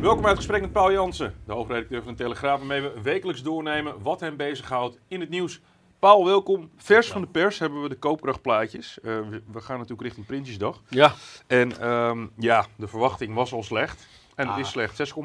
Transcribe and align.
Welkom 0.00 0.20
bij 0.20 0.30
het 0.30 0.38
gesprek 0.38 0.60
met 0.60 0.72
Paul 0.72 0.92
Jansen, 0.92 1.34
de 1.46 1.52
hoofdredacteur 1.52 2.02
van 2.02 2.12
de 2.12 2.18
Telegraaf, 2.18 2.58
waarmee 2.58 2.80
we 2.80 2.92
wekelijks 3.02 3.42
doornemen 3.42 4.02
wat 4.02 4.20
hem 4.20 4.36
bezighoudt 4.36 4.98
in 5.08 5.20
het 5.20 5.28
nieuws. 5.28 5.60
Paul, 5.98 6.24
welkom. 6.24 6.70
Vers 6.76 7.08
van 7.08 7.20
de 7.20 7.26
pers 7.26 7.58
hebben 7.58 7.82
we 7.82 7.88
de 7.88 7.98
koopkrachtplaatjes. 7.98 8.98
Uh, 9.02 9.18
we, 9.52 9.60
gaan 9.60 9.76
natuurlijk 9.76 10.02
richting 10.02 10.26
Prinsjesdag. 10.26 10.82
Ja. 10.88 11.14
En 11.46 11.88
um, 11.88 12.30
ja, 12.38 12.66
de 12.76 12.88
verwachting 12.88 13.34
was 13.34 13.52
al 13.52 13.62
slecht. 13.62 14.06
En 14.34 14.46
ah. 14.46 14.56
het 14.56 14.64
is 14.64 14.70
slecht. 14.70 15.14
6,8% 15.14 15.20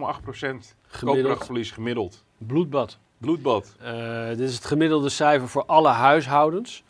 koopkrachtverlies 0.99 1.71
gemiddeld. 1.71 2.23
Bloedbad. 2.37 2.99
Bloedbad. 3.17 3.75
Uh, 3.83 4.27
dit 4.27 4.39
is 4.39 4.55
het 4.55 4.65
gemiddelde 4.65 5.09
cijfer 5.09 5.49
voor 5.49 5.65
alle 5.65 5.89
huishoudens. 5.89 6.83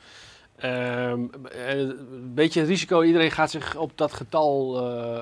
Uh, 0.63 1.09
een 1.09 2.31
beetje 2.33 2.59
het 2.59 2.69
risico, 2.69 3.03
iedereen 3.03 3.31
gaat 3.31 3.51
zich 3.51 3.75
op 3.75 3.91
dat 3.95 4.13
getal 4.13 4.83
uh, 4.83 5.21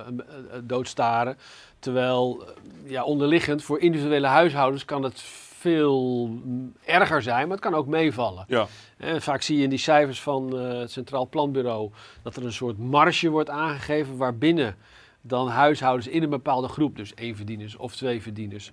doodstaren. 0.63 1.37
Terwijl 1.79 2.43
ja, 2.83 3.03
onderliggend 3.03 3.63
voor 3.63 3.79
individuele 3.79 4.27
huishoudens 4.27 4.85
kan 4.85 5.03
het 5.03 5.21
veel 5.61 6.29
erger 6.85 7.21
zijn, 7.21 7.47
maar 7.47 7.57
het 7.57 7.65
kan 7.65 7.75
ook 7.75 7.87
meevallen. 7.87 8.45
Ja. 8.47 8.67
En 8.97 9.21
vaak 9.21 9.41
zie 9.41 9.57
je 9.57 9.63
in 9.63 9.69
die 9.69 9.79
cijfers 9.79 10.21
van 10.21 10.55
uh, 10.55 10.79
het 10.79 10.91
Centraal 10.91 11.27
Planbureau 11.27 11.91
dat 12.21 12.35
er 12.35 12.45
een 12.45 12.53
soort 12.53 12.77
marge 12.77 13.29
wordt 13.29 13.49
aangegeven 13.49 14.17
waarbinnen 14.17 14.75
dan 15.21 15.47
huishoudens 15.47 16.07
in 16.07 16.23
een 16.23 16.29
bepaalde 16.29 16.67
groep, 16.67 16.95
dus 16.95 17.13
één 17.13 17.35
verdieners 17.35 17.75
of 17.75 17.95
twee 17.95 18.21
verdieners, 18.21 18.71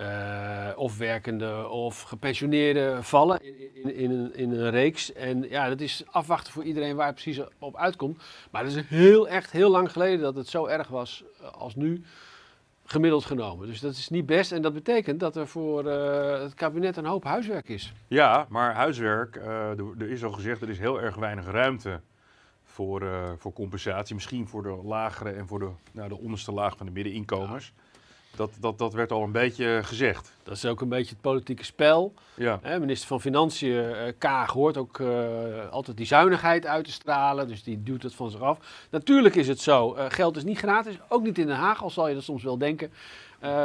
uh, 0.00 0.68
of 0.76 0.98
werkende 0.98 1.68
of 1.68 2.02
gepensioneerden 2.02 3.04
vallen 3.04 3.40
in, 3.42 3.84
in, 3.84 3.94
in, 3.94 4.10
een, 4.10 4.34
in 4.34 4.50
een 4.50 4.70
reeks. 4.70 5.12
En 5.12 5.42
ja, 5.48 5.68
dat 5.68 5.80
is 5.80 6.02
afwachten 6.10 6.52
voor 6.52 6.64
iedereen 6.64 6.96
waar 6.96 7.06
het 7.06 7.14
precies 7.14 7.40
op 7.58 7.76
uitkomt. 7.76 8.22
Maar 8.50 8.64
het 8.64 8.74
is 8.74 8.82
heel 8.86 9.28
echt 9.28 9.50
heel 9.50 9.70
lang 9.70 9.92
geleden 9.92 10.20
dat 10.20 10.34
het 10.34 10.48
zo 10.48 10.66
erg 10.66 10.88
was 10.88 11.24
als 11.52 11.74
nu 11.74 12.02
gemiddeld 12.84 13.24
genomen. 13.24 13.66
Dus 13.66 13.80
dat 13.80 13.92
is 13.92 14.08
niet 14.08 14.26
best 14.26 14.52
en 14.52 14.62
dat 14.62 14.74
betekent 14.74 15.20
dat 15.20 15.36
er 15.36 15.46
voor 15.46 15.84
uh, 15.84 16.40
het 16.40 16.54
kabinet 16.54 16.96
een 16.96 17.06
hoop 17.06 17.24
huiswerk 17.24 17.68
is. 17.68 17.92
Ja, 18.08 18.46
maar 18.48 18.74
huiswerk, 18.74 19.36
er 19.36 20.10
is 20.10 20.24
al 20.24 20.32
gezegd, 20.32 20.62
er 20.62 20.70
is 20.70 20.78
heel 20.78 21.00
erg 21.00 21.16
weinig 21.16 21.44
ruimte 21.44 22.00
voor, 22.64 23.06
voor 23.38 23.52
compensatie. 23.52 24.14
Misschien 24.14 24.48
voor 24.48 24.62
de 24.62 24.80
lagere 24.84 25.30
en 25.30 25.46
voor 25.46 25.58
de, 25.58 25.70
nou, 25.92 26.08
de 26.08 26.18
onderste 26.18 26.52
laag 26.52 26.76
van 26.76 26.86
de 26.86 26.92
middeninkomens. 26.92 27.72
Dat, 28.36 28.50
dat, 28.60 28.78
dat 28.78 28.92
werd 28.92 29.12
al 29.12 29.22
een 29.22 29.32
beetje 29.32 29.80
gezegd. 29.82 30.32
Dat 30.42 30.56
is 30.56 30.66
ook 30.66 30.80
een 30.80 30.88
beetje 30.88 31.10
het 31.10 31.20
politieke 31.20 31.64
spel. 31.64 32.14
Ja. 32.34 32.58
Hè, 32.62 32.80
minister 32.80 33.08
van 33.08 33.20
Financiën, 33.20 33.68
uh, 33.68 33.96
Kaag, 34.18 34.50
hoort 34.50 34.76
ook 34.76 34.98
uh, 34.98 35.08
altijd 35.70 35.96
die 35.96 36.06
zuinigheid 36.06 36.66
uit 36.66 36.84
te 36.84 36.90
stralen. 36.92 37.48
Dus 37.48 37.62
die 37.62 37.82
duwt 37.82 38.02
het 38.02 38.14
van 38.14 38.30
zich 38.30 38.40
af. 38.40 38.86
Natuurlijk 38.90 39.34
is 39.34 39.48
het 39.48 39.60
zo. 39.60 39.96
Uh, 39.96 40.04
geld 40.08 40.36
is 40.36 40.44
niet 40.44 40.58
gratis. 40.58 40.98
Ook 41.08 41.22
niet 41.22 41.38
in 41.38 41.46
Den 41.46 41.56
Haag, 41.56 41.82
al 41.82 41.90
zal 41.90 42.08
je 42.08 42.14
dat 42.14 42.22
soms 42.22 42.42
wel 42.42 42.58
denken. 42.58 42.92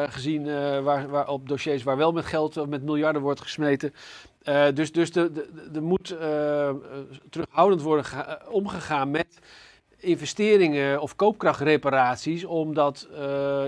gezien 0.09 0.43
waar, 0.83 1.09
waar, 1.09 1.27
op 1.27 1.47
dossiers 1.47 1.83
waar 1.83 1.97
wel 1.97 2.11
met 2.11 2.25
geld, 2.25 2.67
met 2.69 2.83
miljarden 2.83 3.21
wordt 3.21 3.41
gesmeten. 3.41 3.93
dus 4.73 4.91
dus 4.91 5.15
er 5.15 5.81
moet 5.81 6.15
terughoudend 7.29 7.81
worden 7.81 8.05
omgegaan 8.49 9.11
met 9.11 9.39
investeringen 9.99 11.01
of 11.01 11.15
koopkrachtreparaties, 11.15 12.45
omdat 12.45 13.07
uh, 13.11 13.17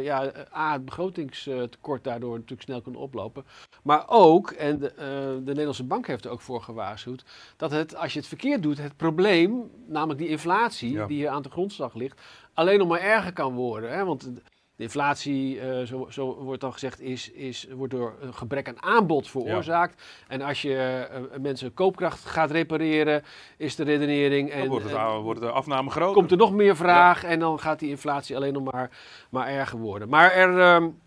ja, 0.04 0.32
A, 0.56 0.74
het 0.74 0.86
begrotingstekort 0.86 2.04
daardoor 2.04 2.34
natuurlijk 2.34 2.62
snel 2.62 2.82
kan 2.82 2.96
oplopen. 2.96 3.46
Maar 3.84 4.04
ook, 4.08 4.52
en 4.52 4.80
de, 4.80 4.92
uh, 4.96 5.02
de, 5.02 5.42
Nederlandse 5.46 5.84
Bank 5.84 6.08
heeft 6.08 6.26
er 6.26 6.32
ook 6.32 6.42
voor 6.42 6.62
gewaarschuwd, 6.62 7.26
dat 7.58 7.72
het, 7.72 7.96
als 7.96 8.14
je 8.14 8.20
het 8.20 8.28
verkeerd 8.28 8.64
doet, 8.64 8.78
het 8.78 8.98
probleem, 8.98 9.72
namelijk 9.88 10.20
die 10.20 10.30
inflatie 10.30 10.92
ja. 10.92 11.08
die 11.08 11.18
hier 11.18 11.30
aan 11.30 11.42
de 11.42 11.50
grondslag 11.50 11.94
ligt, 11.94 12.22
alleen 12.54 12.80
nog 12.80 12.88
maar 12.88 13.02
erger 13.02 13.34
kan 13.34 13.54
worden. 13.54 13.92
Hè? 13.92 14.06
Want 14.06 14.32
de 14.80 14.86
inflatie, 14.86 15.56
uh, 15.56 15.82
zo, 15.82 16.08
zo, 16.10 16.36
wordt 16.36 16.62
dan 16.62 16.74
gezegd, 16.74 17.02
is, 17.02 17.32
is, 17.32 17.68
wordt 17.72 17.94
door 17.94 18.16
een 18.22 18.34
gebrek 18.34 18.68
aan 18.68 18.84
aanbod 18.84 19.30
veroorzaakt. 19.30 19.96
Ja. 19.98 20.06
En 20.28 20.42
als 20.42 20.62
je 20.62 21.08
uh, 21.12 21.40
mensen 21.42 21.74
koopkracht 21.74 22.26
gaat 22.26 22.52
repareren, 22.52 23.24
is 23.58 23.76
de 23.76 23.84
redenering. 23.84 24.50
En, 24.50 24.60
dan 24.60 24.68
wordt, 24.68 24.86
het, 24.86 24.94
en, 24.96 25.18
wordt 25.18 25.40
de 25.40 25.50
afname 25.50 25.90
groter. 25.90 26.14
Komt 26.14 26.32
er 26.32 26.38
nog 26.38 26.54
meer 26.54 26.76
vraag 26.76 27.22
ja. 27.22 27.28
en 27.28 27.40
dan 27.40 27.60
gaat 27.60 27.80
die 27.80 27.90
inflatie 27.90 28.36
alleen 28.36 28.54
nog 28.54 28.72
maar, 28.72 28.90
maar 29.30 29.48
erger 29.48 29.80
worden. 29.80 30.10
Maar 30.10 30.32
er, 30.32 30.76
um, 30.76 31.00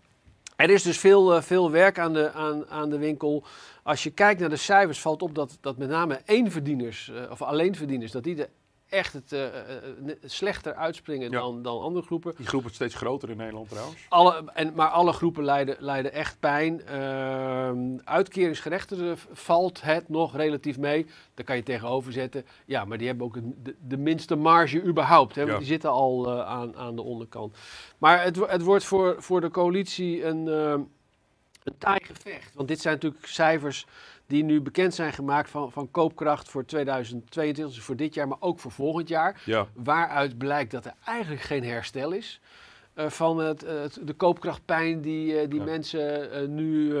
er 0.55 0.69
is 0.69 0.83
dus 0.83 0.97
veel, 0.97 1.35
uh, 1.35 1.41
veel 1.41 1.71
werk 1.71 1.99
aan 1.99 2.13
de, 2.13 2.31
aan, 2.31 2.69
aan 2.69 2.89
de 2.89 2.97
winkel. 2.97 3.43
Als 3.83 4.03
je 4.03 4.11
kijkt 4.11 4.39
naar 4.39 4.49
de 4.49 4.55
cijfers, 4.55 5.01
valt 5.01 5.21
op 5.21 5.35
dat, 5.35 5.57
dat 5.61 5.77
met 5.77 5.89
name 5.89 6.21
éénverdieners, 6.25 7.11
of 7.29 7.41
alleenverdieners, 7.41 8.11
dat 8.11 8.23
die 8.23 8.35
de 8.35 8.49
echt 8.93 9.13
het 9.13 9.31
uh, 9.31 9.41
uh, 9.43 10.13
slechter 10.23 10.73
uitspringen 10.73 11.31
ja. 11.31 11.39
dan, 11.39 11.61
dan 11.61 11.81
andere 11.81 12.05
groepen. 12.05 12.33
Die 12.37 12.45
groep 12.45 12.61
wordt 12.61 12.75
steeds 12.75 12.95
groter 12.95 13.29
in 13.29 13.37
Nederland 13.37 13.69
trouwens. 13.69 14.05
Alle, 14.09 14.43
en, 14.53 14.73
maar 14.73 14.87
alle 14.87 15.11
groepen 15.11 15.43
lijden, 15.43 15.75
lijden 15.79 16.13
echt 16.13 16.39
pijn. 16.39 16.81
Uh, 16.91 17.71
uitkeringsgerechtigden 18.03 19.17
valt 19.31 19.81
het 19.81 20.09
nog 20.09 20.35
relatief 20.35 20.77
mee. 20.77 21.05
Daar 21.33 21.45
kan 21.45 21.55
je 21.55 21.63
tegenover 21.63 22.11
zetten. 22.11 22.45
Ja, 22.65 22.85
maar 22.85 22.97
die 22.97 23.07
hebben 23.07 23.25
ook 23.25 23.35
een, 23.35 23.55
de, 23.63 23.75
de, 23.87 23.97
minste 23.97 24.35
marge 24.35 24.83
überhaupt. 24.83 25.35
Hè, 25.35 25.41
want 25.41 25.53
ja. 25.53 25.59
die 25.59 25.67
zitten 25.67 25.89
al 25.89 26.27
uh, 26.27 26.45
aan, 26.45 26.75
aan 26.75 26.95
de 26.95 27.01
onderkant. 27.01 27.55
Maar 27.97 28.23
het, 28.23 28.35
het 28.47 28.61
wordt 28.61 28.83
voor, 28.83 29.15
voor 29.17 29.41
de 29.41 29.49
coalitie 29.49 30.25
een, 30.25 30.45
een 31.63 31.77
taai 31.77 31.99
gevecht. 32.03 32.53
Want 32.53 32.67
dit 32.67 32.81
zijn 32.81 32.93
natuurlijk 32.93 33.25
cijfers 33.25 33.85
die 34.33 34.43
nu 34.43 34.61
bekend 34.61 34.93
zijn 34.93 35.13
gemaakt 35.13 35.49
van, 35.49 35.71
van 35.71 35.91
koopkracht 35.91 36.49
voor 36.49 36.65
2022, 36.65 37.75
dus 37.75 37.83
voor 37.83 37.95
dit 37.95 38.13
jaar, 38.13 38.27
maar 38.27 38.37
ook 38.39 38.59
voor 38.59 38.71
volgend 38.71 39.07
jaar. 39.07 39.41
Ja. 39.45 39.67
Waaruit 39.73 40.37
blijkt 40.37 40.71
dat 40.71 40.85
er 40.85 40.93
eigenlijk 41.05 41.41
geen 41.41 41.63
herstel 41.63 42.11
is. 42.11 42.41
Uh, 42.95 43.09
van 43.09 43.37
het, 43.37 43.59
de 44.01 44.13
koopkrachtpijn 44.13 45.01
die, 45.01 45.41
uh, 45.41 45.49
die 45.49 45.59
ja. 45.59 45.65
mensen 45.65 46.41
uh, 46.41 46.47
nu, 46.47 46.93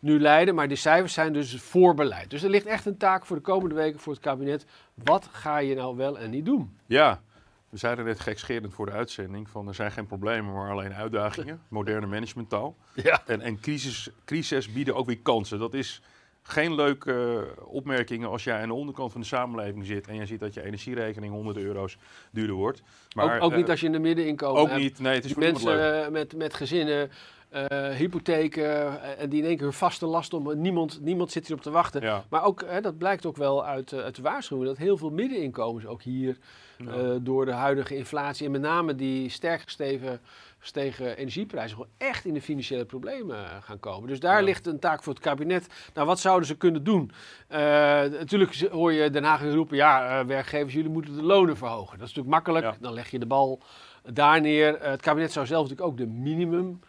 nu 0.00 0.20
lijden. 0.20 0.54
Maar 0.54 0.68
die 0.68 0.76
cijfers 0.76 1.12
zijn 1.12 1.32
dus 1.32 1.60
voorbeleid. 1.60 2.30
Dus 2.30 2.42
er 2.42 2.50
ligt 2.50 2.66
echt 2.66 2.86
een 2.86 2.96
taak 2.96 3.26
voor 3.26 3.36
de 3.36 3.42
komende 3.42 3.74
weken 3.74 4.00
voor 4.00 4.12
het 4.12 4.22
kabinet. 4.22 4.66
Wat 4.94 5.28
ga 5.32 5.58
je 5.58 5.74
nou 5.74 5.96
wel 5.96 6.18
en 6.18 6.30
niet 6.30 6.44
doen? 6.44 6.76
Ja, 6.86 7.20
we 7.68 7.76
zeiden 7.76 8.04
net 8.04 8.20
gekscherend 8.20 8.74
voor 8.74 8.86
de 8.86 8.92
uitzending 8.92 9.48
van 9.48 9.68
er 9.68 9.74
zijn 9.74 9.92
geen 9.92 10.06
problemen, 10.06 10.54
maar 10.54 10.70
alleen 10.70 10.94
uitdagingen. 10.94 11.62
Moderne 11.68 12.06
managementtaal. 12.06 12.76
Ja. 12.94 13.22
En, 13.26 13.40
en 13.40 13.60
crisis, 13.60 14.10
crisis 14.24 14.72
bieden 14.72 14.94
ook 14.94 15.06
weer 15.06 15.20
kansen. 15.20 15.58
Dat 15.58 15.74
is 15.74 16.02
geen 16.46 16.74
leuke 16.74 17.46
opmerkingen 17.64 18.28
als 18.28 18.44
jij 18.44 18.60
aan 18.60 18.68
de 18.68 18.74
onderkant 18.74 19.12
van 19.12 19.20
de 19.20 19.26
samenleving 19.26 19.86
zit 19.86 20.08
en 20.08 20.14
je 20.14 20.26
ziet 20.26 20.40
dat 20.40 20.54
je 20.54 20.64
energierekening 20.64 21.32
100 21.32 21.56
euro's 21.56 21.96
duurder 22.30 22.56
wordt. 22.56 22.82
Maar, 23.14 23.36
ook, 23.36 23.42
ook 23.42 23.50
uh, 23.50 23.56
niet 23.56 23.70
als 23.70 23.80
je 23.80 23.86
in 23.86 23.92
de 23.92 23.98
middeninkomen 23.98 24.60
Ook 24.60 24.68
hebt. 24.68 24.80
niet, 24.80 24.98
nee, 24.98 25.14
het 25.14 25.24
is 25.24 25.34
Die 25.34 25.40
mensen 25.44 26.12
met, 26.12 26.36
met 26.36 26.54
gezinnen, 26.54 27.10
uh, 27.54 27.88
hypotheken 27.88 29.00
en 29.18 29.28
die 29.28 29.40
in 29.40 29.46
één 29.46 29.56
keer 29.56 29.64
hun 29.64 29.72
vaste 29.72 30.06
last 30.06 30.34
om. 30.34 30.60
Niemand, 30.60 31.00
niemand 31.00 31.32
zit 31.32 31.46
hierop 31.46 31.64
te 31.64 31.70
wachten. 31.70 32.02
Ja. 32.02 32.24
Maar 32.28 32.44
ook, 32.44 32.64
hè, 32.66 32.80
dat 32.80 32.98
blijkt 32.98 33.26
ook 33.26 33.36
wel 33.36 33.66
uit, 33.66 33.92
uit 33.92 34.16
de 34.16 34.22
waarschuwing 34.22 34.68
dat 34.68 34.78
heel 34.78 34.96
veel 34.96 35.10
middeninkomens 35.10 35.86
ook 35.86 36.02
hier 36.02 36.38
ja. 36.78 37.18
door 37.20 37.44
de 37.44 37.52
huidige 37.52 37.96
inflatie 37.96 38.46
en 38.46 38.52
met 38.52 38.60
name 38.60 38.94
die 38.94 39.28
sterk 39.28 39.60
gesteven 39.60 40.20
gestegen 40.58 41.16
energieprijzen 41.16 41.76
gewoon 41.76 41.92
echt 41.98 42.24
in 42.24 42.34
de 42.34 42.42
financiële 42.42 42.84
problemen 42.84 43.36
gaan 43.62 43.80
komen. 43.80 44.08
Dus 44.08 44.20
daar 44.20 44.38
ja. 44.38 44.44
ligt 44.44 44.66
een 44.66 44.78
taak 44.78 45.02
voor 45.02 45.12
het 45.12 45.22
kabinet. 45.22 45.66
Nou, 45.94 46.06
wat 46.06 46.20
zouden 46.20 46.46
ze 46.46 46.56
kunnen 46.56 46.84
doen? 46.84 47.10
Uh, 47.50 47.58
natuurlijk 47.58 48.68
hoor 48.70 48.92
je 48.92 49.10
Den 49.10 49.24
Haag 49.24 49.42
roepen, 49.42 49.76
ja, 49.76 50.20
uh, 50.20 50.26
werkgevers, 50.26 50.74
jullie 50.74 50.90
moeten 50.90 51.14
de 51.14 51.22
lonen 51.22 51.56
verhogen. 51.56 51.98
Dat 51.98 52.08
is 52.08 52.14
natuurlijk 52.14 52.34
makkelijk, 52.34 52.64
ja. 52.64 52.76
dan 52.80 52.92
leg 52.92 53.10
je 53.10 53.18
de 53.18 53.26
bal 53.26 53.62
daar 54.02 54.40
neer. 54.40 54.74
Uh, 54.74 54.82
het 54.82 55.02
kabinet 55.02 55.32
zou 55.32 55.46
zelf 55.46 55.62
natuurlijk 55.62 55.90
ook 55.90 55.96
de 55.96 56.06
minimum 56.06 56.80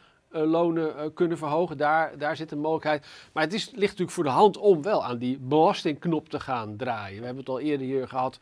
lonen 0.44 0.96
uh, 0.96 1.04
kunnen 1.14 1.38
verhogen. 1.38 1.78
Daar, 1.78 2.18
daar 2.18 2.36
zit 2.36 2.52
een 2.52 2.60
mogelijkheid. 2.60 3.06
Maar 3.34 3.44
het 3.44 3.54
is, 3.54 3.66
ligt 3.66 3.82
natuurlijk 3.82 4.12
voor 4.12 4.24
de 4.24 4.30
hand 4.30 4.58
om 4.58 4.82
wel 4.82 5.04
aan 5.04 5.18
die 5.18 5.38
belastingknop 5.38 6.30
te 6.30 6.40
gaan 6.40 6.76
draaien. 6.76 7.20
We 7.20 7.26
hebben 7.26 7.44
het 7.44 7.54
al 7.54 7.60
eerder 7.60 7.88
hier 7.88 8.08
gehad 8.08 8.40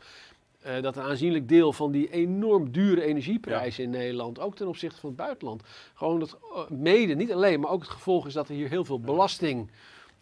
uh, 0.66 0.82
dat 0.82 0.96
een 0.96 1.02
aanzienlijk 1.02 1.48
deel 1.48 1.72
van 1.72 1.90
die 1.90 2.10
enorm 2.10 2.72
dure 2.72 3.02
energieprijzen 3.02 3.82
ja. 3.82 3.90
in 3.90 3.96
Nederland, 3.98 4.40
ook 4.40 4.56
ten 4.56 4.68
opzichte 4.68 5.00
van 5.00 5.08
het 5.08 5.18
buitenland, 5.18 5.62
gewoon 5.94 6.18
dat 6.18 6.38
uh, 6.42 6.78
mede, 6.78 7.14
niet 7.14 7.32
alleen, 7.32 7.60
maar 7.60 7.70
ook 7.70 7.80
het 7.80 7.90
gevolg 7.90 8.26
is 8.26 8.32
dat 8.32 8.48
er 8.48 8.54
hier 8.54 8.68
heel 8.68 8.84
veel 8.84 9.00
belasting 9.00 9.70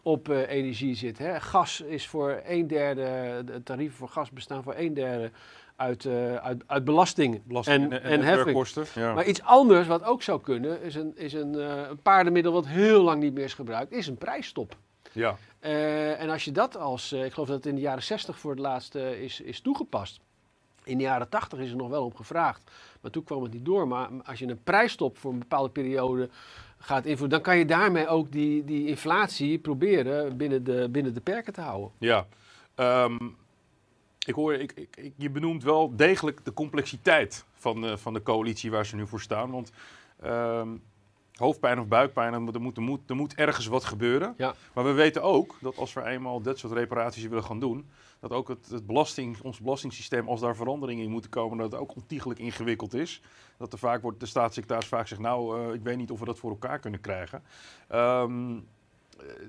op 0.03 0.29
eh, 0.29 0.51
energie 0.51 0.95
zit. 0.95 1.19
Hè. 1.19 1.41
Gas 1.41 1.81
is 1.81 2.07
voor 2.07 2.41
een 2.45 2.67
derde, 2.67 3.43
de 3.45 3.63
tarieven 3.63 3.97
voor 3.97 4.09
gas 4.09 4.31
bestaan 4.31 4.63
voor 4.63 4.75
een 4.77 4.95
derde 4.95 5.31
uit, 5.77 6.05
eh, 6.05 6.37
uit, 6.37 6.63
uit 6.67 6.85
belasting, 6.85 7.43
Belasting 7.45 7.93
en, 7.93 8.03
en, 8.03 8.21
heffing. 8.21 8.67
Ja. 8.95 9.15
Maar 9.15 9.27
iets 9.27 9.43
anders 9.43 9.87
wat 9.87 10.05
ook 10.05 10.23
zou 10.23 10.41
kunnen, 10.41 10.83
is 10.83 10.95
een, 10.95 11.17
is 11.17 11.33
een, 11.33 11.55
eh, 11.55 11.89
een 11.89 12.03
paardenmiddel 12.03 12.53
wat 12.53 12.67
heel 12.67 13.03
lang 13.03 13.23
niet 13.23 13.35
meer 13.35 13.45
is 13.45 13.55
gebruikt, 13.55 13.93
is 13.93 14.07
een 14.07 14.17
prijsstop. 14.17 14.77
ja. 15.13 15.37
Eh, 15.61 16.21
en 16.21 16.31
als 16.31 16.45
je 16.45 16.53
dat 16.53 16.77
als, 16.77 17.13
ik 17.13 17.33
geloof 17.33 17.49
dat 17.49 17.57
het 17.57 17.67
in 17.67 17.75
de 17.75 17.81
jaren 17.81 18.03
60 18.03 18.39
voor 18.39 18.51
het 18.51 18.61
laatst 18.61 18.95
is, 18.95 19.41
is 19.41 19.61
toegepast. 19.61 20.21
In 20.85 20.97
de 20.99 21.05
jaren 21.05 21.29
80 21.29 21.59
is 21.59 21.71
er 21.71 21.77
nog 21.77 21.89
wel 21.89 22.05
op 22.05 22.15
gevraagd, 22.15 22.71
maar 23.01 23.11
toen 23.11 23.25
kwam 23.25 23.43
het 23.43 23.53
niet 23.53 23.65
door. 23.65 23.89
Maar 23.89 24.09
als 24.25 24.39
je 24.39 24.47
een 24.47 24.63
prijsstop 24.63 25.19
voor 25.19 25.33
een 25.33 25.39
bepaalde 25.39 25.71
periode 25.71 26.29
gaat 26.79 27.05
invoeren, 27.05 27.31
dan 27.31 27.41
kan 27.41 27.59
je 27.59 27.65
daarmee 27.65 28.09
ook 28.09 28.33
die, 28.33 28.65
die 28.65 28.87
inflatie 28.87 29.59
proberen 29.59 30.37
binnen 30.37 30.65
de, 30.65 30.89
binnen 30.91 31.15
de 31.15 31.21
perken 31.21 31.53
te 31.53 31.61
houden. 31.61 31.91
Ja, 31.99 32.27
Ehm, 32.75 33.17
ik 34.27 34.35
hoor, 34.35 34.55
ik, 34.55 34.73
ik, 34.73 34.97
ik- 34.97 35.15
je 35.17 35.31
benoemt 35.31 35.63
wel 35.63 35.97
degelijk 35.97 36.45
de 36.45 36.53
complexiteit 36.53 37.45
van, 37.55 37.81
de- 37.81 37.99
van 37.99 38.13
de 38.13 38.23
coalitie 38.23 38.71
waar 38.71 38.87
ze 38.87 38.97
nu 38.97 39.07
voor 39.07 39.21
staan. 39.21 39.51
Want 39.51 39.73
ehm, 40.21 40.69
hoofdpijn 41.33 41.79
of 41.81 41.87
buikpijn, 41.87 42.33
er 42.33 42.41
moet, 42.41 42.55
er, 42.55 42.61
moet, 42.61 42.79
er, 42.79 43.15
moet, 43.17 43.33
er 43.33 43.39
ergens 43.39 43.67
wat 43.67 43.85
gebeuren. 43.85 44.35
Ja. 44.37 44.55
Maar 44.75 44.85
we 44.85 44.93
weten 44.93 45.23
ook 45.23 45.57
dat 45.61 45.77
als 45.77 45.93
we 45.93 46.05
eenmaal 46.05 46.43
dit 46.43 46.59
soort 46.59 46.73
reparaties 46.73 47.27
willen 47.27 47.45
gaan 47.45 47.61
doen, 47.61 47.87
dat 48.21 48.31
ook 48.31 48.49
het, 48.49 48.69
het 48.71 48.87
belasting, 48.87 49.41
ons 49.43 49.61
belastingssysteem, 49.61 50.29
als 50.29 50.41
daar 50.41 50.57
veranderingen 50.57 51.05
in 51.05 51.11
moeten 51.11 51.31
komen, 51.31 51.59
dat 51.59 51.73
het 51.73 51.81
ook 51.81 51.95
ontiegelijk 51.95 52.41
ingewikkeld 52.41 52.95
is. 52.95 53.23
Dat 53.59 53.73
er 53.73 53.79
vaak 53.79 54.03
wordt, 54.03 54.21
de 54.21 54.27
staatssecretaris 54.27 54.87
vaak 54.87 55.07
zegt, 55.07 55.21
nou, 55.21 55.61
eh, 55.69 55.75
ik 55.75 55.83
weet 55.83 55.97
niet 55.97 56.11
of 56.11 56.19
we 56.19 56.25
dat 56.25 56.39
voor 56.39 56.51
elkaar 56.51 56.79
kunnen 56.79 57.01
krijgen. 57.01 57.43
Ehm, 57.89 58.59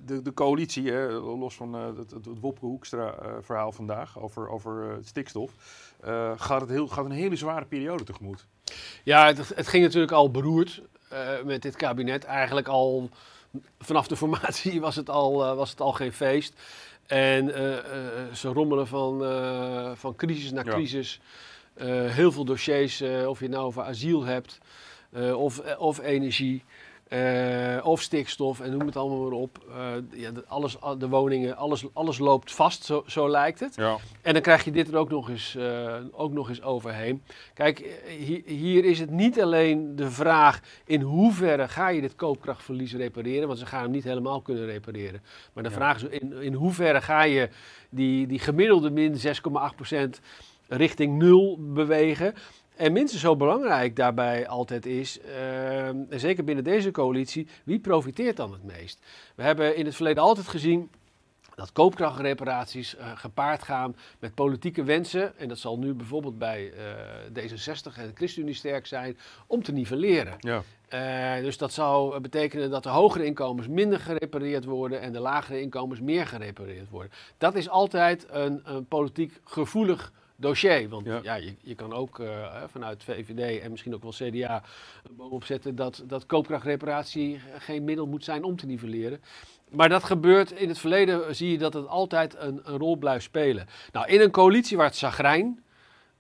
de, 0.06 0.22
de 0.22 0.34
coalitie, 0.34 0.92
hè, 0.92 1.12
los 1.12 1.56
van 1.56 1.76
eh, 1.76 1.86
het, 1.86 2.12
het, 2.12 2.26
het 2.26 2.40
Wopke 2.40 2.66
Hoekstra 2.66 3.14
eh, 3.14 3.32
verhaal 3.42 3.72
vandaag 3.72 4.20
over, 4.20 4.50
over 4.50 4.90
eh, 4.90 4.96
het 4.96 5.08
stikstof, 5.08 5.52
gaat, 6.36 6.62
het 6.62 6.70
heel, 6.70 6.88
gaat 6.88 7.06
een 7.06 7.12
hele 7.12 7.36
zware 7.36 7.66
periode 7.66 8.04
tegemoet. 8.04 8.46
Ja, 9.04 9.26
het, 9.26 9.38
het 9.56 9.68
ging 9.68 9.84
natuurlijk 9.84 10.12
al 10.12 10.32
beroerd 10.32 10.82
met 11.46 11.62
dit 11.62 11.76
kabinet. 11.76 12.24
Eigenlijk 12.24 12.68
al 12.68 13.10
vanaf 13.80 14.08
de 14.08 14.16
formatie 14.16 14.82
was 14.88 14.96
het 14.96 15.10
al, 15.10 15.56
was 15.56 15.70
het 15.70 15.82
al 15.82 15.92
geen 15.92 16.14
feest. 16.14 16.54
En 17.06 17.48
ze 18.36 18.48
rommelen 18.48 18.88
van, 18.88 19.20
van 19.98 20.16
crisis 20.16 20.52
naar 20.52 20.64
crisis. 20.64 21.20
Heel 22.08 22.32
veel 22.32 22.46
dossiers, 22.46 23.02
of 23.02 23.40
je 23.40 23.46
het 23.46 23.54
nou 23.54 23.66
over 23.66 23.84
asiel 23.84 24.24
hebt, 24.24 24.60
of, 25.36 25.76
of 25.78 26.00
energie, 26.00 26.64
eh, 27.14 27.86
of 27.86 28.02
stikstof, 28.02 28.60
en 28.60 28.72
noem 28.78 28.86
het 28.86 28.96
allemaal 28.98 29.22
maar 29.30 29.32
op. 29.40 29.58
Eh, 29.70 30.20
ja, 30.22 30.32
de- 30.32 30.44
alles, 30.48 30.78
de 30.98 31.08
woningen, 31.10 31.58
alles, 31.58 31.86
alles 31.94 32.18
loopt 32.18 32.52
vast, 32.52 32.84
zo, 32.86 33.04
zo 33.08 33.30
lijkt 33.30 33.60
het. 33.60 33.76
Ja. 33.76 33.98
En 34.22 34.34
dan 34.34 34.42
krijg 34.42 34.64
je 34.64 34.72
dit 34.72 34.88
er 34.88 34.96
ook 34.98 35.10
nog 35.10 35.30
eens, 35.30 35.56
eh, 35.56 35.96
ook 36.12 36.32
nog 36.34 36.50
eens 36.50 36.62
overheen. 36.62 37.24
Kijk, 37.54 38.02
hier, 38.18 38.42
hier 38.46 38.86
is 38.86 39.00
het 39.00 39.10
niet 39.10 39.42
alleen 39.42 39.96
de 39.96 40.12
vraag 40.12 40.60
in 40.86 41.02
hoeverre 41.02 41.68
ga 41.68 41.88
je 41.90 42.02
dit 42.02 42.16
koopkrachtverlies 42.16 42.94
repareren, 42.96 43.48
want 43.48 43.60
ze 43.60 43.66
gaan 43.66 43.82
hem 43.82 43.92
niet 43.92 44.04
helemaal 44.04 44.42
kunnen 44.42 44.66
repareren. 44.66 45.22
Maar 45.54 45.64
de 45.64 45.70
Ja. 45.70 45.76
vraag 45.76 45.96
is 46.04 46.20
in, 46.20 46.34
in 46.34 46.54
hoeverre 46.54 47.02
ga 47.02 47.24
je 47.24 47.50
die, 47.90 48.28
die 48.28 48.40
gemiddelde 48.40 48.90
min 48.90 49.16
6,8% 49.18 50.20
richting 50.68 51.18
nul 51.18 51.58
bewegen. 51.60 52.34
En 52.76 52.92
minstens 52.92 53.22
zo 53.22 53.36
belangrijk 53.36 53.96
daarbij 53.96 54.48
altijd 54.48 54.86
is, 54.86 55.20
en 55.20 56.08
zeker 56.10 56.44
binnen 56.44 56.64
deze 56.64 56.92
coalitie, 56.92 57.48
wie 57.64 57.80
profiteert 57.80 58.38
dan 58.38 58.52
het 58.52 58.64
meest? 58.64 59.00
We 59.36 59.44
hebben 59.44 59.76
in 59.76 59.86
het 59.86 59.96
verleden 59.96 60.24
altijd 60.24 60.48
gezien 60.48 60.90
dat 61.56 61.72
koopkrachtreparaties 61.72 62.96
eh, 62.96 63.12
gepaard 63.16 63.64
gaan 63.64 63.96
met 64.20 64.36
politieke 64.36 64.84
wensen. 64.84 65.38
En 65.38 65.48
dat 65.48 65.58
zal 65.58 65.78
nu 65.78 65.94
bijvoorbeeld 65.94 66.38
bij 66.38 66.72
eh, 66.72 66.84
D66 67.28 67.98
en 67.98 68.08
de 68.08 68.12
ChristenUnie 68.14 68.56
sterk 68.56 68.88
zijn 68.88 69.18
om 69.48 69.64
te 69.64 69.72
nivelleren. 69.72 70.36
Ja. 70.40 70.62
Eh, 70.88 71.44
dus 71.44 71.58
dat 71.58 71.74
zou 71.74 72.20
betekenen 72.20 72.70
dat 72.70 72.84
de 72.84 72.90
hogere 72.90 73.26
inkomens 73.26 73.68
minder 73.68 74.00
gerepareerd 74.00 74.66
worden 74.66 75.02
en 75.02 75.14
de 75.14 75.20
lagere 75.20 75.62
inkomens 75.62 76.02
meer 76.02 76.28
gerepareerd 76.28 76.90
worden. 76.90 77.12
Dat 77.38 77.56
is 77.56 77.70
altijd 77.70 78.26
een, 78.30 78.62
een 78.64 78.86
politiek 78.86 79.40
gevoelig 79.44 80.12
dossier. 80.44 80.90
Want 80.90 81.06
Ja. 81.06 81.20
ja. 81.24 81.36
je, 81.36 81.56
je 81.62 81.76
kan 81.76 81.94
ook 81.94 82.20
eh, 82.20 82.64
vanuit 82.72 83.04
VVD 83.04 83.62
en 83.62 83.72
misschien 83.72 83.94
ook 83.94 84.04
wel 84.04 84.12
CDA 84.12 84.64
een 85.04 85.16
boom 85.16 85.32
opzetten 85.32 85.76
dat, 85.76 86.04
dat 86.08 86.26
koopkrachtreparatie 86.26 87.40
geen 87.58 87.84
middel 87.84 88.06
moet 88.08 88.24
zijn 88.24 88.44
om 88.44 88.56
te 88.56 88.66
nivelleren. 88.66 89.22
Maar 89.70 89.90
dat 89.90 90.04
gebeurt 90.04 90.52
in 90.52 90.68
het 90.68 90.80
verleden, 90.80 91.36
zie 91.36 91.52
je 91.52 91.58
dat 91.58 91.74
het 91.74 91.88
altijd 91.88 92.36
een, 92.40 92.62
een 92.64 92.78
rol 92.78 92.96
blijft 92.96 93.24
spelen. 93.24 93.68
Nou, 93.92 94.08
in 94.08 94.22
een 94.22 94.32
coalitie 94.32 94.78
waar 94.78 94.86
het 94.86 94.96
zagrijn 94.96 95.64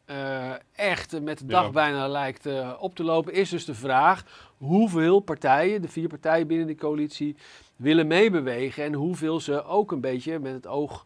eh, 0.05 0.51
echt 0.75 1.21
met 1.21 1.37
de 1.37 1.45
dag 1.45 1.65
Ja. 1.65 1.71
bijna 1.71 2.07
lijkt 2.07 2.45
eh, 2.45 2.73
op 2.79 2.95
te 2.95 3.03
lopen, 3.03 3.33
is 3.33 3.49
dus 3.49 3.65
de 3.65 3.73
vraag 3.75 4.25
hoeveel 4.57 5.19
partijen, 5.19 5.81
de 5.81 5.87
vier 5.87 6.07
partijen 6.07 6.47
binnen 6.47 6.67
die 6.67 6.75
coalitie, 6.75 7.35
willen 7.75 8.07
meebewegen 8.07 8.83
en 8.83 8.93
hoeveel 8.93 9.39
ze 9.39 9.63
ook 9.63 9.91
een 9.91 10.01
beetje 10.01 10.39
met 10.39 10.53
het 10.53 10.67
oog 10.67 11.05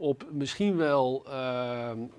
op 0.00 0.26
misschien 0.30 0.76
wel 0.76 1.24
een 1.28 2.10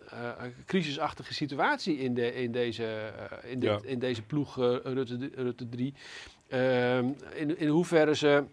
crisisachtige 0.65 1.33
situatie 1.33 1.97
in, 1.97 2.13
de, 2.13 2.33
in, 2.33 2.51
deze, 2.51 2.85
eh, 2.85 3.51
in, 3.51 3.59
dit- 3.59 3.69
Ja. 3.69 3.79
in 3.89 3.99
deze 3.99 4.21
ploeg 4.21 4.57
eh, 4.59 4.75
Rutte, 4.83 5.29
Rutte 5.35 5.69
3. 5.69 5.93
eh, 6.47 6.97
in, 6.97 7.57
in 7.59 7.67
hoeverre 7.67 8.15
ze, 8.15 8.43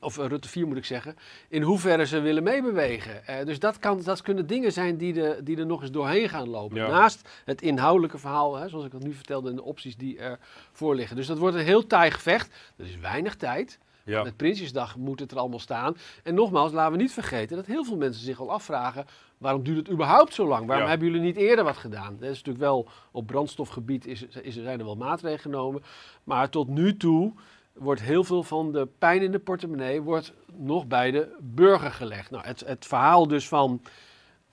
of 0.00 0.16
Rutte 0.16 0.48
4 0.48 0.66
moet 0.66 0.76
ik 0.76 0.84
zeggen, 0.84 1.16
in 1.48 1.62
hoeverre 1.62 2.06
ze 2.06 2.20
willen 2.20 2.42
meebewegen. 2.42 3.46
Dus 3.46 3.58
dat, 3.58 3.78
kan, 3.78 4.02
dat 4.02 4.22
kunnen 4.22 4.46
dingen 4.46 4.72
zijn 4.72 4.96
die, 4.96 5.12
de, 5.12 5.40
die 5.44 5.56
er 5.58 5.66
nog 5.66 5.80
eens 5.82 5.90
doorheen 5.90 6.28
gaan 6.28 6.48
lopen. 6.48 6.76
Ja. 6.76 6.88
Naast 6.88 7.28
het 7.44 7.62
inhoudelijke 7.62 8.18
verhaal, 8.18 8.56
hè, 8.56 8.68
zoals 8.68 8.84
ik 8.84 8.90
dat 8.90 9.02
nu 9.02 9.12
vertelde, 9.12 9.50
en 9.50 9.56
de 9.56 9.62
opties 9.62 9.96
die 9.96 10.18
ervoor 10.18 10.94
liggen. 10.94 11.16
Dus 11.16 11.26
dat 11.26 11.38
wordt 11.38 11.56
een 11.56 11.62
heel 11.64 11.86
taai 11.86 12.10
gevecht. 12.10 12.54
Er 12.76 12.86
is 12.86 12.96
weinig 12.96 13.34
tijd. 13.36 13.78
Ja. 14.06 14.22
Met 14.22 14.36
Prinsjesdag 14.36 14.96
moet 14.96 15.20
het 15.20 15.30
er 15.30 15.38
allemaal 15.38 15.58
staan. 15.58 15.96
En 16.22 16.34
nogmaals, 16.34 16.72
laten 16.72 16.92
we 16.92 16.98
niet 17.02 17.12
vergeten 17.12 17.56
dat 17.56 17.66
heel 17.66 17.84
veel 17.84 17.96
mensen 17.96 18.24
zich 18.24 18.40
al 18.40 18.50
afvragen... 18.50 19.06
waarom 19.38 19.62
duurt 19.62 19.76
het 19.78 19.90
überhaupt 19.90 20.34
zo 20.34 20.46
lang? 20.46 20.66
Waarom 20.66 20.84
Ja. 20.84 20.90
hebben 20.90 21.08
jullie 21.08 21.22
niet 21.22 21.36
eerder 21.36 21.64
wat 21.64 21.76
gedaan? 21.76 22.12
Dat 22.20 22.28
is 22.30 22.36
natuurlijk 22.36 22.64
wel, 22.64 22.88
op 23.10 23.26
brandstofgebied 23.26 24.06
is, 24.06 24.22
is, 24.22 24.56
er 24.56 24.62
zijn 24.62 24.78
er 24.78 24.84
wel 24.84 24.96
maatregelen 24.96 25.40
genomen. 25.40 25.82
Maar 26.24 26.48
tot 26.50 26.68
nu 26.68 26.96
toe 26.96 27.32
wordt 27.72 28.00
heel 28.00 28.24
veel 28.24 28.42
van 28.42 28.72
de 28.72 28.88
pijn 28.98 29.22
in 29.22 29.32
de 29.32 29.38
portemonnee... 29.38 30.02
wordt 30.02 30.32
nog 30.56 30.86
bij 30.86 31.10
de 31.10 31.36
burger 31.40 31.90
gelegd. 31.92 32.30
Nou, 32.30 32.46
het, 32.46 32.62
het 32.66 32.86
verhaal 32.86 33.28
dus 33.28 33.48
van... 33.48 33.80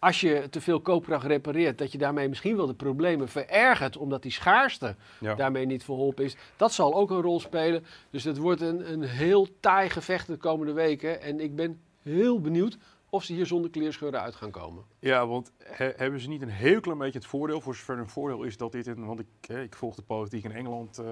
Als 0.04 0.22
je 0.22 0.48
te 0.50 0.62
veel 0.62 0.82
koopkracht 0.82 1.26
repareert, 1.26 1.78
dat 1.78 1.92
je 1.92 1.98
daarmee 1.98 2.30
misschien 2.30 2.56
wel 2.56 2.66
de 2.68 2.74
problemen 2.74 3.28
verergert, 3.30 3.98
omdat 3.98 4.22
die 4.22 4.32
schaarste 4.32 4.96
Ja. 5.20 5.36
daarmee 5.36 5.66
niet 5.66 5.84
verholpen 5.84 6.24
is. 6.24 6.36
Dat 6.56 6.74
zal 6.74 6.94
ook 6.94 7.10
een 7.12 7.22
rol 7.22 7.40
spelen. 7.40 7.86
Dus 8.10 8.24
het 8.24 8.38
wordt 8.38 8.62
een, 8.62 8.92
een 8.92 9.02
heel 9.02 9.48
taai 9.60 9.90
gevecht 9.90 10.28
de 10.28 10.38
komende 10.38 10.74
weken. 10.74 11.22
En 11.22 11.40
ik 11.40 11.56
ben 11.56 11.80
heel 12.02 12.42
benieuwd 12.42 12.78
of 13.10 13.24
ze 13.24 13.34
hier 13.34 13.46
zonder 13.46 13.70
kleerscheuren 13.70 14.22
uit 14.22 14.36
gaan 14.36 14.52
komen. 14.52 14.84
Ja, 15.00 15.28
want 15.28 15.52
he- 15.64 15.94
hebben 15.96 16.20
ze 16.20 16.28
niet 16.30 16.42
een 16.42 16.50
heel 16.50 16.80
klein 16.80 16.98
beetje 16.98 17.20
het 17.20 17.28
voordeel, 17.28 17.62
voor 17.62 17.76
zover 17.76 17.98
een 17.98 18.10
voordeel 18.10 18.44
is 18.44 18.58
dat 18.58 18.72
dit, 18.72 18.88
in, 18.88 19.06
want 19.06 19.20
ik, 19.20 19.48
ik 19.58 19.76
volg 19.76 19.96
de 19.96 20.02
politiek 20.02 20.44
in 20.44 20.52
Engeland 20.52 20.98
eh, 20.98 21.06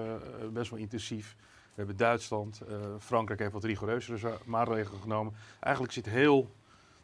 best 0.52 0.70
wel 0.70 0.80
intensief. 0.80 1.36
We 1.38 1.72
hebben 1.78 1.96
Duitsland, 1.96 2.60
eh, 2.68 2.74
Frankrijk 2.98 3.40
heeft 3.40 3.52
wat 3.52 3.64
rigoureuzere 3.64 4.32
maatregelen 4.44 5.00
genomen. 5.00 5.32
Eigenlijk 5.60 5.94
zit 5.94 6.06
heel 6.06 6.50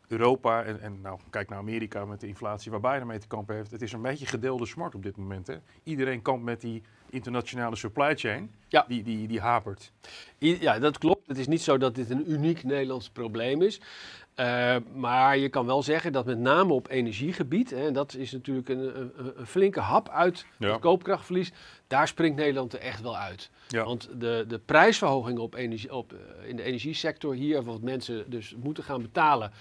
Europa 0.08 0.62
en, 0.64 0.80
en 0.80 1.00
nou, 1.00 1.18
kijk 1.30 1.48
naar 1.48 1.58
Amerika 1.58 2.04
met 2.04 2.20
de 2.20 2.26
inflatie 2.26 2.70
waar 2.70 2.80
Biden 2.80 3.06
mee 3.06 3.18
te 3.18 3.26
kampen 3.26 3.54
heeft. 3.56 3.70
Het 3.70 3.82
is 3.82 3.92
een 3.92 4.02
beetje 4.02 4.26
gedeelde 4.26 4.66
smart 4.66 4.94
op 4.94 5.02
dit 5.02 5.16
moment. 5.16 5.46
Hè. 5.46 5.54
Iedereen 5.82 6.22
kampt 6.22 6.44
met 6.44 6.60
die 6.60 6.82
internationale 7.10 7.76
supply 7.76 8.16
chain, 8.16 8.54
Ja. 8.68 8.84
die, 8.88 9.02
die, 9.02 9.28
die 9.28 9.40
hapert. 9.40 9.92
I- 10.40 10.58
Ja, 10.60 10.78
dat 10.78 10.98
klopt. 10.98 11.26
Het 11.28 11.38
is 11.38 11.46
niet 11.46 11.62
zo 11.62 11.78
dat 11.78 11.94
dit 11.94 12.10
een 12.10 12.30
uniek 12.30 12.62
Nederlands 12.64 13.10
probleem 13.10 13.62
is. 13.62 13.80
Eh, 14.34 14.76
maar 14.94 15.36
je 15.38 15.48
kan 15.48 15.66
wel 15.66 15.82
zeggen 15.82 16.12
dat 16.12 16.26
met 16.26 16.38
name 16.38 16.72
op 16.72 16.88
energiegebied, 16.90 17.70
hè, 17.70 17.86
en 17.86 17.92
dat 17.92 18.14
is 18.14 18.32
natuurlijk 18.32 18.68
een, 18.68 19.00
een, 19.00 19.12
een 19.38 19.46
flinke 19.46 19.80
hap 19.80 20.08
uit 20.08 20.46
Ja. 20.58 20.70
het 20.72 20.80
koopkrachtverlies, 20.80 21.52
daar 21.86 22.08
springt 22.08 22.36
Nederland 22.36 22.72
er 22.72 22.78
echt 22.80 23.00
wel 23.00 23.16
uit. 23.16 23.50
Ja. 23.68 23.84
Want 23.84 24.08
de, 24.20 24.44
de 24.48 24.58
prijsverhoging 24.58 25.38
op 25.38 25.54
energie, 25.54 25.94
op, 25.94 26.12
eh, 26.12 26.48
in 26.48 26.56
de 26.56 26.62
energiesector 26.62 27.34
hier, 27.34 27.62
wat 27.62 27.80
mensen 27.82 28.30
dus 28.30 28.54
moeten 28.62 28.84
gaan 28.84 29.02
betalen 29.02 29.52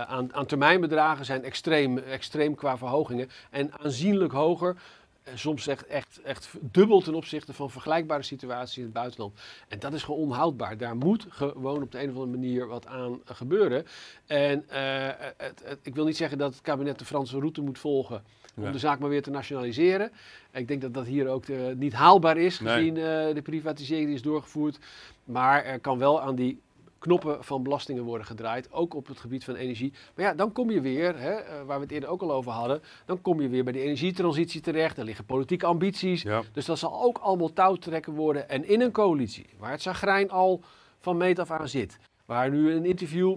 aan, 0.00 0.34
aan 0.34 0.46
termijnbedragen, 0.46 1.24
zijn 1.24 1.44
extreem, 1.44 1.98
extreem 1.98 2.54
qua 2.54 2.78
verhogingen 2.78 3.28
en 3.50 3.70
aanzienlijk 3.80 4.32
hoger. 4.32 4.76
eh, 5.22 5.32
Soms 5.36 5.66
echt, 5.66 5.86
echt, 5.86 6.20
echt 6.24 6.48
dubbel 6.60 7.00
ten 7.00 7.14
opzichte 7.14 7.52
van 7.52 7.70
vergelijkbare 7.70 8.22
situaties 8.22 8.76
in 8.78 8.82
het 8.84 8.92
buitenland. 8.92 9.40
En 9.68 9.78
dat 9.78 9.92
is 9.92 10.02
gewoon 10.02 10.20
onhoudbaar. 10.20 10.76
Daar 10.76 10.96
moet 10.96 11.26
gewoon 11.30 11.82
op 11.82 11.92
de 11.92 12.02
een 12.02 12.08
of 12.10 12.14
andere 12.14 12.38
manier 12.38 12.66
wat 12.66 12.86
aan 12.86 13.12
eh, 13.26 13.34
gebeuren. 13.36 13.86
En 14.26 14.68
eh, 14.68 14.80
het, 15.36 15.62
het- 15.64 15.78
ik 15.82 15.94
wil 15.94 16.04
niet 16.04 16.16
zeggen 16.16 16.38
dat 16.38 16.52
het 16.52 16.62
kabinet 16.62 16.98
de 16.98 17.04
Franse 17.04 17.38
route 17.38 17.60
moet 17.62 17.78
volgen 17.78 18.22
om 18.56 18.64
Ja. 18.64 18.70
de 18.70 18.78
zaak 18.78 18.98
maar 18.98 19.08
weer 19.08 19.22
te 19.22 19.30
nationaliseren. 19.30 20.12
Ik 20.52 20.68
denk 20.68 20.80
dat 20.80 20.94
dat 20.94 21.06
hier 21.06 21.28
ook 21.28 21.46
eh, 21.46 21.56
niet 21.76 21.92
haalbaar 21.92 22.36
is, 22.36 22.60
Nee. 22.60 22.74
gezien 22.74 22.96
eh, 22.96 23.34
de 23.34 23.42
privatisering 23.42 24.06
die 24.06 24.14
is 24.14 24.22
doorgevoerd. 24.22 24.78
Maar 25.24 25.64
er 25.64 25.80
kan 25.80 25.98
wel 25.98 26.20
aan 26.20 26.34
die 26.34 26.60
knoppen 27.04 27.44
van 27.44 27.62
belastingen 27.62 28.02
worden 28.02 28.26
gedraaid, 28.26 28.72
ook 28.72 28.94
op 28.94 29.06
het 29.06 29.18
gebied 29.18 29.44
van 29.44 29.54
energie. 29.54 29.92
Maar 30.14 30.24
ja, 30.24 30.34
dan 30.34 30.52
kom 30.52 30.70
je 30.70 30.80
weer, 30.80 31.18
hè, 31.18 31.32
eh, 31.32 31.62
waar 31.66 31.76
we 31.76 31.84
het 31.84 31.92
eerder 31.92 32.08
ook 32.08 32.22
al 32.22 32.32
over 32.32 32.52
hadden, 32.52 32.82
dan 33.06 33.20
kom 33.20 33.40
je 33.40 33.48
weer 33.48 33.64
bij 33.64 33.72
de 33.72 33.80
energietransitie 33.80 34.60
terecht. 34.60 34.98
Er 34.98 35.04
liggen 35.04 35.24
politieke 35.24 35.66
ambities. 35.66 36.22
Ja. 36.22 36.42
Dus 36.52 36.64
dat 36.64 36.78
zal 36.78 37.02
ook 37.02 37.18
allemaal 37.18 37.52
touwtrekken 37.52 38.12
worden. 38.12 38.48
En 38.48 38.68
in 38.68 38.80
een 38.80 38.92
coalitie, 38.92 39.46
waar 39.58 39.70
het 39.70 39.82
zagrijn 39.82 40.30
al 40.30 40.60
van 41.00 41.16
meet 41.16 41.38
af 41.38 41.50
aan 41.50 41.68
zit, 41.68 41.98
waar 42.26 42.50
nu 42.50 42.72
een 42.72 42.84
interview 42.84 43.36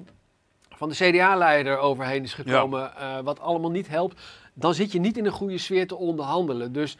van 0.69 0.89
de 0.89 0.95
CDA-leider 0.95 1.77
overheen 1.77 2.24
is 2.24 2.33
gekomen, 2.33 2.95
eh, 2.95 3.19
wat 3.19 3.39
allemaal 3.39 3.71
niet 3.71 3.88
helpt, 3.88 4.21
dan 4.53 4.74
zit 4.74 4.91
je 4.91 5.00
niet 5.00 5.17
in 5.17 5.25
een 5.25 5.31
goede 5.31 5.57
sfeer 5.57 5.88
te 5.88 5.95
onderhandelen. 5.95 6.71
Dus 6.71 6.97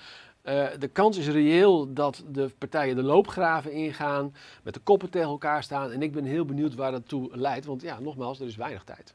eh, 0.48 0.68
de 0.80 0.88
kans 0.88 1.18
is 1.18 1.28
reëel 1.28 1.94
dat 1.94 2.24
de 2.30 2.52
partijen 2.58 2.96
de 2.96 3.04
loopgraven 3.04 3.72
ingaan, 3.72 4.34
met 4.64 4.74
de 4.74 4.80
koppen 4.80 5.10
tegen 5.10 5.30
elkaar 5.30 5.64
staan. 5.64 5.92
En 5.92 6.02
ik 6.02 6.12
ben 6.12 6.24
heel 6.24 6.46
benieuwd 6.46 6.76
waar 6.76 6.92
dat 6.92 7.08
toe 7.08 7.38
leidt, 7.38 7.66
want 7.66 7.82
ja, 7.82 8.00
nogmaals, 8.00 8.40
er 8.40 8.48
is 8.48 8.56
weinig 8.56 8.84
tijd. 8.84 9.14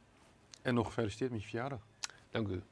En 0.63 0.75
nog 0.75 0.87
gefeliciteerd 0.87 1.31
met 1.31 1.43
je 1.43 1.49
verjaardag. 1.49 1.79
Dank 2.31 2.49
u. 2.49 2.63